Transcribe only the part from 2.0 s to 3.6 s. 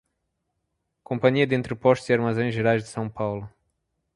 e Armazéns Gerais de São Paulo